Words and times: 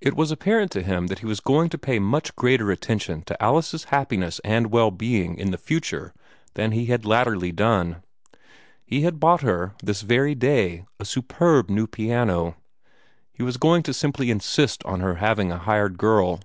It 0.00 0.14
was 0.14 0.30
apparent 0.30 0.72
to 0.72 0.82
him 0.82 1.08
that 1.08 1.18
he 1.18 1.26
was 1.26 1.38
going 1.40 1.68
to 1.68 1.76
pay 1.76 1.98
much 1.98 2.34
greater 2.34 2.70
attention 2.70 3.20
to 3.24 3.42
Alice's 3.42 3.84
happiness 3.84 4.40
and 4.42 4.70
well 4.72 4.90
being 4.90 5.36
in 5.36 5.50
the 5.50 5.58
future 5.58 6.14
than 6.54 6.72
he 6.72 6.86
had 6.86 7.04
latterly 7.04 7.52
done. 7.52 8.02
He 8.86 9.02
had 9.02 9.20
bought 9.20 9.42
her, 9.42 9.74
this 9.82 10.00
very 10.00 10.34
day, 10.34 10.86
a 10.98 11.04
superb 11.04 11.68
new 11.68 11.86
piano. 11.86 12.56
He 13.34 13.42
was 13.42 13.58
going 13.58 13.82
to 13.82 13.92
simply 13.92 14.30
insist 14.30 14.82
on 14.84 15.00
her 15.00 15.16
having 15.16 15.52
a 15.52 15.58
hired 15.58 15.98
girl. 15.98 16.40